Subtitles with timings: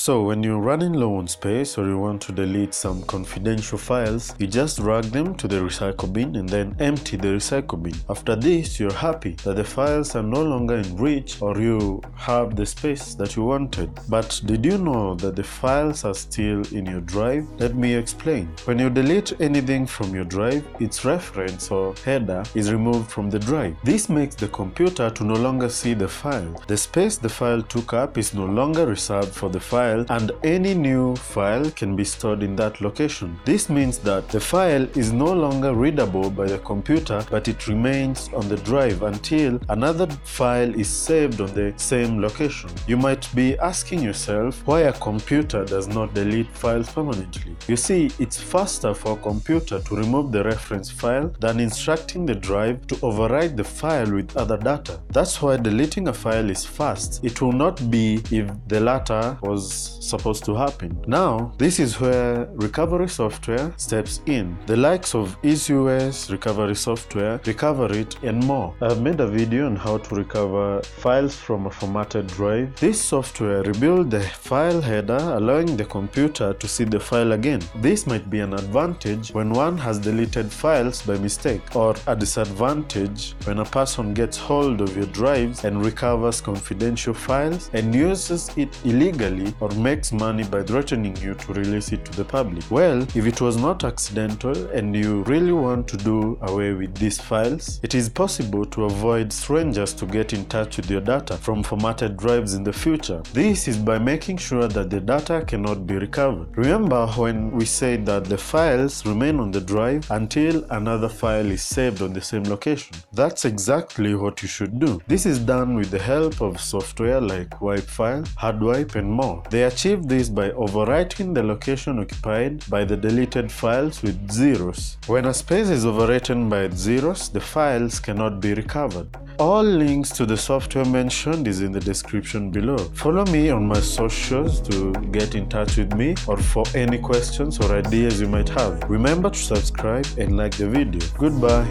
[0.00, 4.34] So when you're running low on space or you want to delete some confidential files,
[4.38, 7.92] you just drag them to the recycle bin and then empty the recycle bin.
[8.08, 12.56] After this, you're happy that the files are no longer in reach or you have
[12.56, 13.90] the space that you wanted.
[14.08, 17.46] But did you know that the files are still in your drive?
[17.58, 18.46] Let me explain.
[18.64, 23.38] When you delete anything from your drive, its reference or header is removed from the
[23.38, 23.76] drive.
[23.84, 26.58] This makes the computer to no longer see the file.
[26.68, 30.74] The space the file took up is no longer reserved for the file and any
[30.74, 33.38] new file can be stored in that location.
[33.44, 38.30] This means that the file is no longer readable by the computer but it remains
[38.34, 42.70] on the drive until another file is saved on the same location.
[42.86, 47.56] You might be asking yourself why a computer does not delete files permanently.
[47.66, 52.34] You see, it's faster for a computer to remove the reference file than instructing the
[52.34, 55.00] drive to override the file with other data.
[55.08, 57.24] That's why deleting a file is fast.
[57.24, 61.02] It will not be if the latter was supposed to happen.
[61.06, 64.56] Now, this is where recovery software steps in.
[64.66, 68.74] The likes of EaseUS, recovery software, Recoverit, and more.
[68.80, 72.74] I've made a video on how to recover files from a formatted drive.
[72.76, 77.62] This software rebuilds the file header, allowing the computer to see the file again.
[77.76, 83.34] This might be an advantage when one has deleted files by mistake, or a disadvantage
[83.44, 88.76] when a person gets hold of your drives and recovers confidential files and uses it
[88.84, 92.68] illegally or makes money by threatening you to release it to the public.
[92.70, 97.20] Well, if it was not accidental and you really want to do away with these
[97.20, 101.62] files, it is possible to avoid strangers to get in touch with your data from
[101.62, 103.22] formatted drives in the future.
[103.32, 106.48] This is by making sure that the data cannot be recovered.
[106.56, 111.62] Remember when we said that the files remain on the drive until another file is
[111.62, 112.96] saved on the same location?
[113.12, 115.00] That's exactly what you should do.
[115.06, 119.42] This is done with the help of software like WipeFile, HardWipe, and more.
[119.50, 124.98] They achieve this by overwriting the location occupied by the deleted files with zeros.
[125.06, 129.08] When a space is overwritten by zeros, the files cannot be recovered.
[129.38, 132.76] All links to the software mentioned is in the description below.
[132.94, 137.58] Follow me on my socials to get in touch with me or for any questions
[137.58, 138.82] or ideas you might have.
[138.90, 141.00] Remember to subscribe and like the video.
[141.18, 141.68] Goodbye.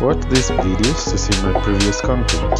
[0.00, 2.58] Watch these videos to see my previous content.